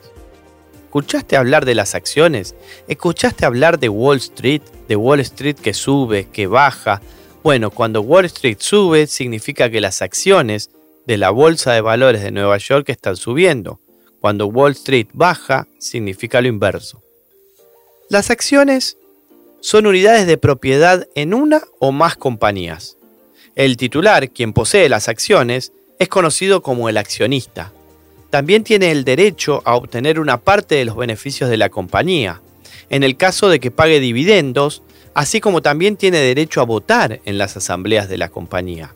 ¿Escuchaste 0.85 1.37
hablar 1.37 1.65
de 1.65 1.75
las 1.75 1.93
acciones? 1.93 2.55
¿Escuchaste 2.87 3.45
hablar 3.45 3.77
de 3.77 3.89
Wall 3.89 4.17
Street? 4.17 4.63
De 4.87 4.95
Wall 4.95 5.19
Street 5.19 5.57
que 5.57 5.75
sube, 5.75 6.29
que 6.29 6.47
baja. 6.47 6.99
Bueno, 7.47 7.71
cuando 7.71 8.01
Wall 8.01 8.25
Street 8.25 8.57
sube 8.59 9.07
significa 9.07 9.69
que 9.69 9.79
las 9.79 10.01
acciones 10.01 10.69
de 11.05 11.15
la 11.15 11.29
Bolsa 11.29 11.71
de 11.71 11.79
Valores 11.79 12.21
de 12.21 12.31
Nueva 12.31 12.57
York 12.57 12.89
están 12.89 13.15
subiendo. 13.15 13.79
Cuando 14.19 14.47
Wall 14.47 14.73
Street 14.73 15.07
baja 15.13 15.65
significa 15.79 16.41
lo 16.41 16.49
inverso. 16.49 17.01
Las 18.09 18.31
acciones 18.31 18.97
son 19.61 19.87
unidades 19.87 20.27
de 20.27 20.37
propiedad 20.37 21.07
en 21.15 21.33
una 21.33 21.61
o 21.79 21.93
más 21.93 22.17
compañías. 22.17 22.97
El 23.55 23.77
titular, 23.77 24.29
quien 24.29 24.51
posee 24.51 24.89
las 24.89 25.07
acciones, 25.07 25.71
es 25.99 26.09
conocido 26.09 26.61
como 26.61 26.89
el 26.89 26.97
accionista. 26.97 27.71
También 28.29 28.65
tiene 28.65 28.91
el 28.91 29.05
derecho 29.05 29.61
a 29.63 29.77
obtener 29.77 30.19
una 30.19 30.35
parte 30.35 30.75
de 30.75 30.83
los 30.83 30.97
beneficios 30.97 31.49
de 31.49 31.55
la 31.55 31.69
compañía, 31.69 32.41
en 32.89 33.03
el 33.03 33.15
caso 33.15 33.47
de 33.47 33.61
que 33.61 33.71
pague 33.71 34.01
dividendos, 34.01 34.83
así 35.17 35.41
como 35.41 35.63
también 35.63 35.97
tiene 35.97 36.19
derecho 36.19 36.61
a 36.61 36.65
votar 36.65 37.21
en 37.25 37.39
las 37.39 37.57
asambleas 37.57 38.07
de 38.07 38.19
la 38.19 38.29
compañía. 38.29 38.93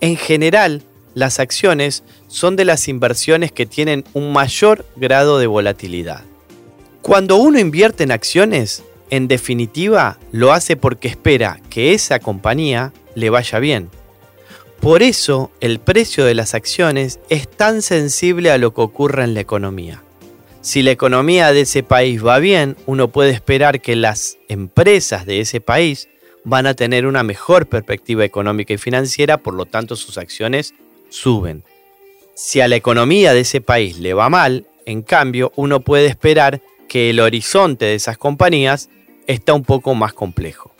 En 0.00 0.16
general, 0.16 0.84
las 1.14 1.40
acciones 1.40 2.04
son 2.28 2.54
de 2.54 2.64
las 2.64 2.86
inversiones 2.86 3.50
que 3.50 3.66
tienen 3.66 4.04
un 4.14 4.32
mayor 4.32 4.86
grado 4.94 5.40
de 5.40 5.48
volatilidad. 5.48 6.22
Cuando 7.02 7.38
uno 7.38 7.58
invierte 7.58 8.04
en 8.04 8.12
acciones, 8.12 8.84
en 9.10 9.26
definitiva 9.26 10.20
lo 10.30 10.52
hace 10.52 10.76
porque 10.76 11.08
espera 11.08 11.60
que 11.70 11.92
esa 11.92 12.20
compañía 12.20 12.92
le 13.16 13.30
vaya 13.30 13.58
bien. 13.58 13.90
Por 14.78 15.02
eso 15.02 15.50
el 15.60 15.80
precio 15.80 16.24
de 16.24 16.36
las 16.36 16.54
acciones 16.54 17.18
es 17.30 17.50
tan 17.50 17.82
sensible 17.82 18.52
a 18.52 18.58
lo 18.58 18.72
que 18.72 18.82
ocurre 18.82 19.24
en 19.24 19.34
la 19.34 19.40
economía. 19.40 20.03
Si 20.64 20.82
la 20.82 20.92
economía 20.92 21.52
de 21.52 21.60
ese 21.60 21.82
país 21.82 22.24
va 22.24 22.38
bien, 22.38 22.74
uno 22.86 23.08
puede 23.08 23.32
esperar 23.32 23.82
que 23.82 23.96
las 23.96 24.38
empresas 24.48 25.26
de 25.26 25.40
ese 25.40 25.60
país 25.60 26.08
van 26.42 26.66
a 26.66 26.72
tener 26.72 27.04
una 27.04 27.22
mejor 27.22 27.66
perspectiva 27.66 28.24
económica 28.24 28.72
y 28.72 28.78
financiera, 28.78 29.36
por 29.36 29.52
lo 29.52 29.66
tanto 29.66 29.94
sus 29.94 30.16
acciones 30.16 30.72
suben. 31.10 31.64
Si 32.34 32.62
a 32.62 32.68
la 32.68 32.76
economía 32.76 33.34
de 33.34 33.40
ese 33.40 33.60
país 33.60 33.98
le 33.98 34.14
va 34.14 34.30
mal, 34.30 34.66
en 34.86 35.02
cambio, 35.02 35.52
uno 35.54 35.80
puede 35.80 36.06
esperar 36.06 36.62
que 36.88 37.10
el 37.10 37.20
horizonte 37.20 37.84
de 37.84 37.96
esas 37.96 38.16
compañías 38.16 38.88
está 39.26 39.52
un 39.52 39.64
poco 39.64 39.94
más 39.94 40.14
complejo. 40.14 40.74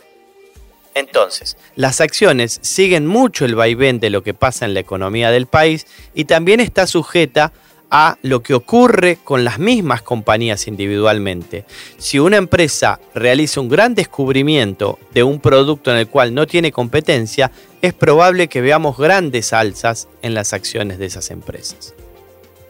Entonces, 0.95 1.59
las 1.77 2.01
acciones 2.01 2.59
siguen 2.63 3.07
mucho 3.07 3.45
el 3.45 3.55
vaivén 3.55 4.01
de 4.01 4.09
lo 4.09 4.23
que 4.23 4.33
pasa 4.33 4.65
en 4.65 4.73
la 4.73 4.81
economía 4.81 5.31
del 5.31 5.47
país 5.47 5.87
y 6.15 6.25
también 6.25 6.61
está 6.61 6.87
sujeta 6.87 7.53
a 7.97 8.19
lo 8.23 8.43
que 8.43 8.55
ocurre 8.55 9.19
con 9.23 9.45
las 9.45 9.61
mismas 9.61 10.03
compañías 10.03 10.67
individualmente. 10.67 11.65
Si 11.97 12.19
una 12.19 12.39
empresa 12.39 12.99
realiza 13.15 13.61
un 13.61 13.69
gran 13.69 13.95
descubrimiento 13.95 14.99
de 15.13 15.23
un 15.23 15.39
producto 15.39 15.93
en 15.93 15.99
el 15.99 16.09
cual 16.09 16.35
no 16.35 16.45
tiene 16.49 16.73
competencia, 16.73 17.53
es 17.83 17.93
probable 17.93 18.49
que 18.49 18.61
veamos 18.61 18.99
grandes 18.99 19.53
alzas 19.53 20.09
en 20.23 20.35
las 20.35 20.53
acciones 20.53 20.99
de 20.99 21.07
esas 21.07 21.31
empresas. 21.31 21.95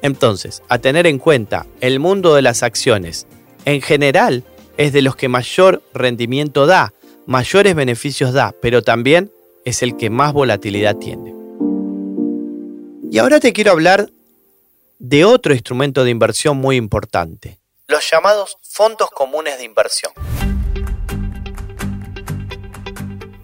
Entonces, 0.03 0.63
a 0.69 0.77
tener 0.77 1.07
en 1.07 1.19
cuenta, 1.19 1.65
el 1.81 2.01
mundo 2.01 2.35
de 2.35 2.43
las 2.43 2.63
acciones 2.63 3.27
en 3.65 3.81
general 3.81 4.45
es 4.77 4.93
de 4.93 5.01
los 5.01 5.17
que 5.17 5.29
mayor 5.29 5.83
rendimiento 5.95 6.67
da, 6.67 6.93
mayores 7.25 7.75
beneficios 7.75 8.35
da, 8.35 8.55
pero 8.61 8.83
también 8.83 9.33
es 9.65 9.83
el 9.83 9.97
que 9.97 10.11
más 10.11 10.35
volatilidad 10.35 10.97
tiene. 10.97 11.35
Y 13.11 13.17
ahora 13.17 13.41
te 13.41 13.55
quiero 13.55 13.71
hablar 13.71 14.11
de 15.07 15.27
otro 15.27 15.53
instrumento 15.53 16.03
de 16.03 16.11
inversión 16.11 16.57
muy 16.57 16.77
importante, 16.77 17.59
los 17.89 18.11
llamados 18.11 18.57
fondos 18.63 19.11
comunes 19.11 19.59
de 19.59 19.65
inversión. 19.65 20.11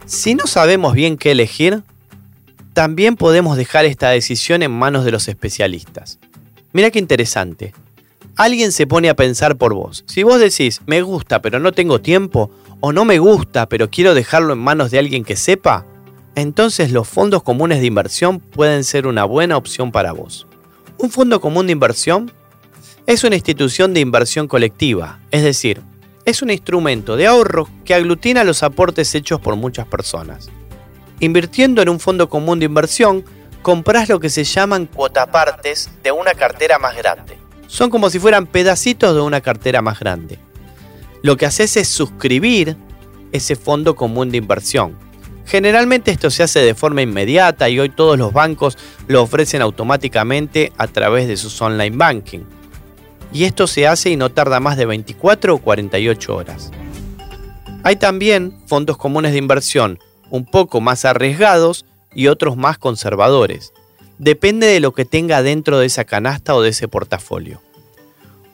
Si 0.07 0.35
no 0.35 0.47
sabemos 0.47 0.95
bien 0.95 1.19
qué 1.19 1.33
elegir, 1.33 1.83
también 2.73 3.15
podemos 3.17 3.59
dejar 3.59 3.85
esta 3.85 4.09
decisión 4.09 4.63
en 4.63 4.71
manos 4.71 5.05
de 5.05 5.11
los 5.11 5.29
especialistas. 5.29 6.19
Mira 6.73 6.91
qué 6.91 6.99
interesante. 6.99 7.75
Alguien 8.37 8.73
se 8.73 8.87
pone 8.87 9.11
a 9.11 9.15
pensar 9.15 9.57
por 9.57 9.75
vos. 9.75 10.03
Si 10.07 10.23
vos 10.23 10.41
decís, 10.41 10.81
me 10.87 11.03
gusta 11.03 11.43
pero 11.43 11.61
no 11.61 11.73
tengo 11.73 12.01
tiempo, 12.01 12.51
o 12.81 12.95
no 12.95 13.05
me 13.05 13.19
gusta 13.19 13.69
pero 13.69 13.91
quiero 13.91 14.15
dejarlo 14.15 14.55
en 14.55 14.61
manos 14.61 14.91
de 14.91 14.99
alguien 14.99 15.25
que 15.25 15.37
sepa, 15.37 15.85
entonces 16.37 16.91
los 16.91 17.07
fondos 17.07 17.43
comunes 17.43 17.81
de 17.81 17.87
inversión 17.87 18.41
pueden 18.41 18.83
ser 18.83 19.07
una 19.07 19.25
buena 19.25 19.59
opción 19.59 19.93
para 19.93 20.13
vos. 20.13 20.47
Un 21.03 21.11
fondo 21.11 21.41
común 21.41 21.67
de 21.67 21.73
inversión 21.73 22.31
es 23.07 23.25
una 23.25 23.35
institución 23.35 23.95
de 23.95 24.01
inversión 24.01 24.47
colectiva, 24.47 25.19
es 25.31 25.43
decir, 25.43 25.81
es 26.27 26.43
un 26.43 26.51
instrumento 26.51 27.17
de 27.17 27.27
ahorro 27.27 27.67
que 27.87 27.95
aglutina 27.95 28.45
los 28.45 28.63
aportes 28.63 29.15
hechos 29.15 29.41
por 29.41 29.57
muchas 29.57 29.87
personas. 29.87 30.51
Invirtiendo 31.19 31.81
en 31.81 31.89
un 31.89 32.01
fondo 32.01 32.29
común 32.29 32.59
de 32.59 32.67
inversión, 32.67 33.25
compras 33.63 34.11
lo 34.11 34.21
que 34.21 34.29
se 34.29 34.45
llaman 34.45 34.85
cuotapartes 34.85 35.89
de 36.03 36.13
una 36.13 36.35
cartera 36.35 36.79
más 36.79 36.95
grande. 36.99 37.39
Son 37.67 37.89
como 37.89 38.11
si 38.11 38.19
fueran 38.19 38.47
pedacitos 38.47 39.15
de 39.15 39.23
una 39.23 39.41
cartera 39.41 39.81
más 39.81 40.01
grande. 40.01 40.39
Lo 41.23 41.39
que 41.39 41.47
haces 41.47 41.79
es 41.79 41.89
suscribir 41.89 42.77
ese 43.33 43.57
fondo 43.57 43.97
común 43.97 44.31
de 44.31 44.37
inversión 44.37 44.99
Generalmente 45.51 46.13
esto 46.13 46.31
se 46.31 46.45
hace 46.45 46.61
de 46.61 46.77
forma 46.77 47.03
inmediata 47.03 47.69
y 47.69 47.81
hoy 47.81 47.89
todos 47.89 48.17
los 48.17 48.33
bancos 48.33 48.79
lo 49.09 49.21
ofrecen 49.21 49.63
automáticamente 49.63 50.73
a 50.79 50.87
través 50.87 51.27
de 51.27 51.37
sus 51.37 51.61
online 51.61 51.97
banking. 51.97 52.43
Y 53.33 53.43
esto 53.45 53.67
se 53.67 53.89
hace 53.89 54.11
y 54.11 54.17
no 54.17 54.31
tarda 54.31 54.61
más 54.61 54.77
de 54.77 54.87
24 54.87 55.57
o 55.57 55.59
48 55.59 56.37
horas. 56.37 56.71
Hay 57.83 57.97
también 57.97 58.57
fondos 58.67 58.97
comunes 58.97 59.33
de 59.33 59.39
inversión 59.39 59.99
un 60.31 60.45
poco 60.45 60.81
más 60.81 61.05
arriesgados 61.05 61.85
y 62.15 62.29
otros 62.29 62.57
más 62.57 62.79
conservadores. 62.79 63.73
Depende 64.19 64.69
de 64.69 64.79
lo 64.79 64.93
que 64.93 65.05
tenga 65.05 65.43
dentro 65.43 65.81
de 65.81 65.87
esa 65.87 66.05
canasta 66.05 66.55
o 66.55 66.63
de 66.63 66.69
ese 66.69 66.87
portafolio. 66.87 67.61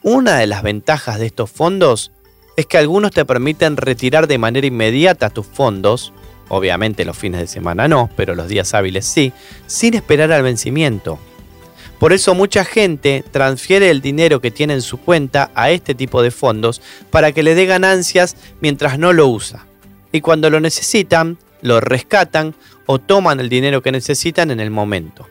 Una 0.02 0.38
de 0.38 0.46
las 0.46 0.62
ventajas 0.62 1.18
de 1.18 1.26
estos 1.26 1.50
fondos 1.50 2.10
es 2.56 2.64
que 2.64 2.78
algunos 2.78 3.10
te 3.10 3.26
permiten 3.26 3.76
retirar 3.76 4.26
de 4.28 4.38
manera 4.38 4.66
inmediata 4.66 5.28
tus 5.28 5.46
fondos 5.46 6.14
obviamente 6.48 7.04
los 7.04 7.16
fines 7.16 7.40
de 7.40 7.46
semana 7.46 7.88
no, 7.88 8.10
pero 8.16 8.34
los 8.34 8.48
días 8.48 8.74
hábiles 8.74 9.04
sí, 9.06 9.32
sin 9.66 9.94
esperar 9.94 10.32
al 10.32 10.42
vencimiento. 10.42 11.18
Por 11.98 12.12
eso 12.12 12.34
mucha 12.34 12.64
gente 12.64 13.24
transfiere 13.30 13.90
el 13.90 14.02
dinero 14.02 14.40
que 14.40 14.50
tiene 14.50 14.74
en 14.74 14.82
su 14.82 14.98
cuenta 14.98 15.50
a 15.54 15.70
este 15.70 15.94
tipo 15.94 16.22
de 16.22 16.30
fondos 16.30 16.82
para 17.10 17.32
que 17.32 17.42
le 17.42 17.54
dé 17.54 17.64
ganancias 17.64 18.36
mientras 18.60 18.98
no 18.98 19.12
lo 19.12 19.28
usa. 19.28 19.66
Y 20.12 20.20
cuando 20.20 20.50
lo 20.50 20.60
necesitan, 20.60 21.38
lo 21.62 21.80
rescatan 21.80 22.54
o 22.84 22.98
toman 22.98 23.40
el 23.40 23.48
dinero 23.48 23.82
que 23.82 23.92
necesitan 23.92 24.50
en 24.50 24.60
el 24.60 24.70
momento. 24.70 25.26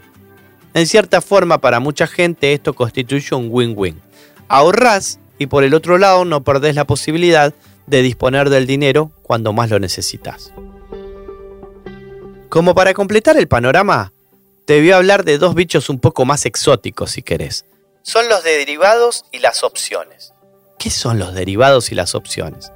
En 0.74 0.88
cierta 0.88 1.22
forma, 1.22 1.60
para 1.62 1.80
mucha 1.80 2.08
gente 2.08 2.54
esto 2.54 2.74
constituye 2.74 3.36
un 3.36 3.48
win-win. 3.50 4.02
Ahorrás 4.48 5.20
y 5.38 5.48
por 5.48 5.64
el 5.64 5.74
otro 5.74 5.98
lado 5.98 6.26
no 6.26 6.44
perdés 6.44 6.76
la 6.76 6.86
posibilidad 6.86 7.54
de 7.88 8.02
disponer 8.02 8.50
del 8.50 8.66
dinero 8.66 9.12
cuando 9.22 9.54
más 9.54 9.70
lo 9.70 9.80
necesitas. 9.80 10.52
Como 12.56 12.74
para 12.74 12.94
completar 12.94 13.36
el 13.36 13.50
panorama, 13.50 14.14
te 14.64 14.80
voy 14.80 14.92
a 14.92 14.96
hablar 14.96 15.26
de 15.26 15.38
dos 15.38 15.56
bichos 15.56 15.90
un 15.90 16.00
poco 16.00 16.24
más 16.24 16.46
exóticos 16.46 17.12
si 17.12 17.22
querés. 17.22 17.66
Son 18.02 18.30
los 18.30 18.46
derivados 18.46 19.26
y 19.34 19.40
las 19.40 19.62
opciones. 19.62 20.34
¿Qué 20.80 20.90
son 20.90 21.20
los 21.20 21.34
derivados 21.34 21.92
y 21.92 21.96
las 21.96 22.16
opciones? 22.16 22.72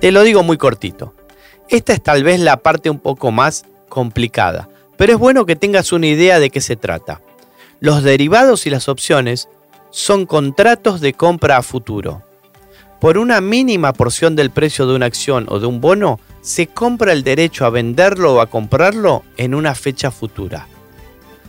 Te 0.00 0.12
lo 0.12 0.22
digo 0.22 0.44
muy 0.44 0.56
cortito. 0.56 1.14
Esta 1.68 1.94
es 1.94 2.00
tal 2.00 2.22
vez 2.22 2.38
la 2.38 2.58
parte 2.58 2.88
un 2.88 3.00
poco 3.00 3.32
más 3.32 3.64
complicada, 3.88 4.68
pero 4.96 5.14
es 5.14 5.18
bueno 5.18 5.46
que 5.46 5.56
tengas 5.56 5.90
una 5.90 6.06
idea 6.06 6.38
de 6.38 6.50
qué 6.50 6.60
se 6.60 6.76
trata. 6.76 7.20
Los 7.80 8.04
derivados 8.04 8.66
y 8.66 8.70
las 8.70 8.88
opciones 8.88 9.48
son 9.90 10.26
contratos 10.26 11.00
de 11.00 11.12
compra 11.12 11.56
a 11.56 11.62
futuro. 11.62 12.22
Por 13.00 13.18
una 13.18 13.40
mínima 13.40 13.92
porción 13.92 14.36
del 14.36 14.52
precio 14.52 14.86
de 14.86 14.94
una 14.94 15.06
acción 15.06 15.46
o 15.48 15.58
de 15.58 15.66
un 15.66 15.80
bono, 15.80 16.20
se 16.46 16.68
compra 16.68 17.12
el 17.12 17.24
derecho 17.24 17.66
a 17.66 17.70
venderlo 17.70 18.34
o 18.34 18.40
a 18.40 18.46
comprarlo 18.46 19.24
en 19.36 19.52
una 19.52 19.74
fecha 19.74 20.12
futura. 20.12 20.68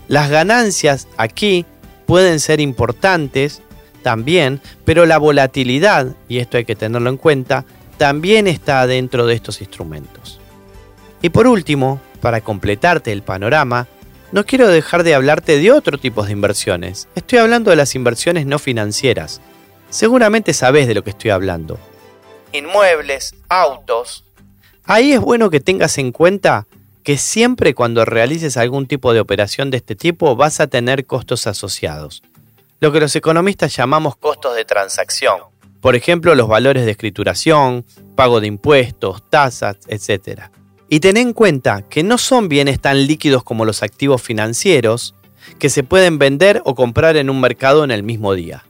Las 0.07 0.31
ganancias 0.31 1.07
aquí 1.17 1.67
pueden 2.07 2.39
ser 2.39 2.59
importantes 2.59 3.61
también, 4.01 4.59
pero 4.85 5.05
la 5.05 5.19
volatilidad, 5.19 6.15
y 6.27 6.39
esto 6.39 6.57
hay 6.57 6.65
que 6.65 6.75
tenerlo 6.75 7.11
en 7.11 7.17
cuenta, 7.17 7.63
también 7.97 8.47
está 8.47 8.87
dentro 8.87 9.27
de 9.27 9.35
estos 9.35 9.61
instrumentos. 9.61 10.39
Y 11.21 11.29
por 11.29 11.45
último, 11.45 12.01
para 12.19 12.41
completarte 12.41 13.11
el 13.11 13.21
panorama, 13.21 13.85
no 14.31 14.47
quiero 14.47 14.67
dejar 14.67 15.03
de 15.03 15.13
hablarte 15.13 15.59
de 15.59 15.71
otro 15.71 15.99
tipo 15.99 16.23
de 16.23 16.31
inversiones. 16.31 17.07
Estoy 17.13 17.37
hablando 17.37 17.69
de 17.69 17.77
las 17.77 17.93
inversiones 17.93 18.47
no 18.47 18.57
financieras. 18.57 19.41
Seguramente 19.91 20.55
sabes 20.55 20.87
de 20.87 20.95
lo 20.95 21.03
que 21.03 21.11
estoy 21.11 21.29
hablando. 21.29 21.77
Inmuebles, 22.51 23.35
autos, 23.47 24.23
Ahí 24.89 25.11
es 25.11 25.19
bueno 25.19 25.49
que 25.49 25.59
tengas 25.59 25.97
en 25.97 26.13
cuenta 26.13 26.65
que 27.03 27.17
siempre 27.17 27.73
cuando 27.73 28.05
realices 28.05 28.55
algún 28.55 28.87
tipo 28.87 29.11
de 29.11 29.19
operación 29.19 29.69
de 29.69 29.75
este 29.75 29.95
tipo 29.95 30.37
vas 30.37 30.61
a 30.61 30.67
tener 30.67 31.05
costos 31.05 31.45
asociados. 31.45 32.23
Lo 32.79 32.93
que 32.93 33.01
los 33.01 33.13
economistas 33.17 33.75
llamamos 33.75 34.15
costos 34.15 34.55
de 34.55 34.63
transacción. 34.63 35.39
Por 35.81 35.97
ejemplo, 35.97 36.35
los 36.35 36.47
valores 36.47 36.85
de 36.85 36.91
escrituración, 36.91 37.83
pago 38.15 38.39
de 38.39 38.47
impuestos, 38.47 39.21
tasas, 39.29 39.75
etc. 39.89 40.43
Y 40.87 41.01
ten 41.01 41.17
en 41.17 41.33
cuenta 41.33 41.81
que 41.81 42.01
no 42.01 42.17
son 42.17 42.47
bienes 42.47 42.79
tan 42.79 43.07
líquidos 43.07 43.43
como 43.43 43.65
los 43.65 43.83
activos 43.83 44.21
financieros, 44.21 45.15
que 45.59 45.69
se 45.69 45.83
pueden 45.83 46.17
vender 46.17 46.61
o 46.63 46.75
comprar 46.75 47.17
en 47.17 47.29
un 47.29 47.41
mercado 47.41 47.83
en 47.83 47.91
el 47.91 48.03
mismo 48.03 48.35
día. 48.35 48.63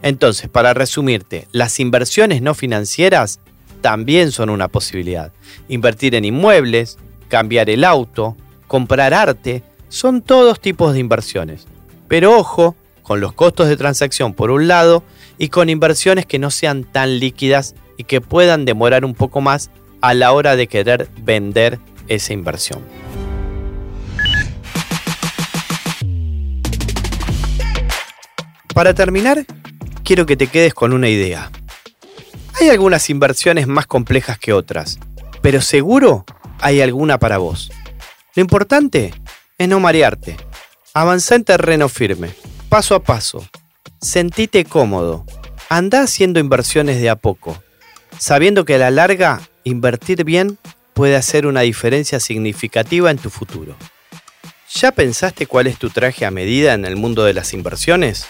Entonces, 0.00 0.48
para 0.48 0.72
resumirte, 0.72 1.48
las 1.52 1.80
inversiones 1.80 2.40
no 2.40 2.54
financieras 2.54 3.40
también 3.80 4.32
son 4.32 4.50
una 4.50 4.68
posibilidad. 4.68 5.32
Invertir 5.68 6.14
en 6.14 6.24
inmuebles, 6.24 6.98
cambiar 7.28 7.70
el 7.70 7.84
auto, 7.84 8.36
comprar 8.66 9.14
arte, 9.14 9.62
son 9.88 10.22
todos 10.22 10.60
tipos 10.60 10.92
de 10.92 11.00
inversiones. 11.00 11.66
Pero 12.08 12.36
ojo 12.36 12.76
con 13.02 13.20
los 13.20 13.32
costos 13.32 13.68
de 13.68 13.76
transacción 13.76 14.34
por 14.34 14.50
un 14.50 14.68
lado 14.68 15.02
y 15.36 15.48
con 15.48 15.68
inversiones 15.68 16.26
que 16.26 16.38
no 16.38 16.50
sean 16.50 16.84
tan 16.84 17.18
líquidas 17.18 17.74
y 17.96 18.04
que 18.04 18.20
puedan 18.20 18.64
demorar 18.64 19.04
un 19.04 19.14
poco 19.14 19.40
más 19.40 19.70
a 20.00 20.14
la 20.14 20.32
hora 20.32 20.56
de 20.56 20.66
querer 20.66 21.08
vender 21.22 21.78
esa 22.08 22.32
inversión. 22.32 22.80
Para 28.74 28.94
terminar, 28.94 29.44
quiero 30.04 30.26
que 30.26 30.36
te 30.36 30.46
quedes 30.46 30.72
con 30.72 30.92
una 30.92 31.08
idea. 31.08 31.50
Hay 32.60 32.68
algunas 32.68 33.08
inversiones 33.08 33.66
más 33.66 33.86
complejas 33.86 34.38
que 34.38 34.52
otras, 34.52 34.98
pero 35.40 35.62
seguro 35.62 36.26
hay 36.60 36.82
alguna 36.82 37.18
para 37.18 37.38
vos. 37.38 37.72
Lo 38.34 38.42
importante 38.42 39.14
es 39.56 39.66
no 39.66 39.80
marearte. 39.80 40.36
Avanza 40.92 41.36
en 41.36 41.44
terreno 41.44 41.88
firme, 41.88 42.34
paso 42.68 42.94
a 42.94 43.02
paso. 43.02 43.48
Sentite 44.02 44.66
cómodo. 44.66 45.24
Anda 45.70 46.02
haciendo 46.02 46.38
inversiones 46.38 47.00
de 47.00 47.08
a 47.08 47.16
poco, 47.16 47.62
sabiendo 48.18 48.66
que 48.66 48.74
a 48.74 48.78
la 48.78 48.90
larga 48.90 49.40
invertir 49.64 50.24
bien 50.24 50.58
puede 50.92 51.16
hacer 51.16 51.46
una 51.46 51.62
diferencia 51.62 52.20
significativa 52.20 53.10
en 53.10 53.16
tu 53.16 53.30
futuro. 53.30 53.74
¿Ya 54.74 54.92
pensaste 54.92 55.46
cuál 55.46 55.66
es 55.66 55.78
tu 55.78 55.88
traje 55.88 56.26
a 56.26 56.30
medida 56.30 56.74
en 56.74 56.84
el 56.84 56.96
mundo 56.96 57.24
de 57.24 57.32
las 57.32 57.54
inversiones? 57.54 58.26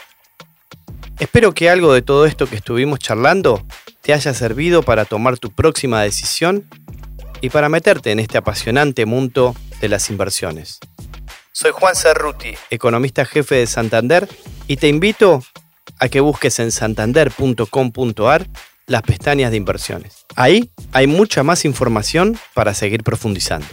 Espero 1.19 1.53
que 1.53 1.69
algo 1.69 1.93
de 1.93 2.03
todo 2.03 2.27
esto 2.27 2.47
que 2.47 2.55
estuvimos 2.55 3.01
charlando 3.01 3.67
haya 4.13 4.35
servido 4.35 4.83
para 4.83 5.05
tomar 5.05 5.39
tu 5.39 5.51
próxima 5.51 6.03
decisión 6.03 6.69
y 7.41 7.51
para 7.51 7.69
meterte 7.69 8.13
en 8.13 8.21
este 8.21 8.39
apasionante 8.39 9.07
mundo 9.07 9.55
de 9.81 9.89
las 9.89 10.11
inversiones. 10.11 10.79
Soy 11.53 11.73
Juan 11.73 11.95
Cerruti, 11.95 12.55
economista 12.71 13.25
jefe 13.25 13.57
de 13.57 13.67
Santander, 13.67 14.29
Y 14.67 14.77
te 14.77 14.89
invito 14.89 15.43
a 15.99 16.09
que 16.09 16.21
busques 16.21 16.59
en 16.61 16.71
santander.com.ar 16.71 18.47
las 18.87 19.03
pestañas 19.03 19.51
de 19.51 19.57
inversiones. 19.57 20.27
Ahí 20.37 20.71
hay 20.93 21.07
mucha 21.07 21.43
más 21.43 21.65
información 21.65 22.39
para 22.55 22.75
seguir 22.75 23.03
profundizando. 23.03 23.69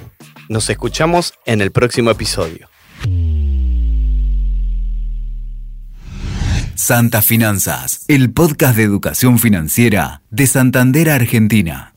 Nos 0.50 0.70
escuchamos 0.70 1.34
en 1.46 1.62
el 1.62 1.72
próximo 1.72 2.12
episodio. 2.12 2.70
Santa 6.78 7.24
Finanzas, 7.24 8.06
el 8.08 8.32
podcast 8.32 8.78
de 8.78 8.84
educación 8.84 9.40
financiera 9.40 10.22
de 10.30 10.46
Santander, 10.46 11.10
Argentina. 11.10 11.97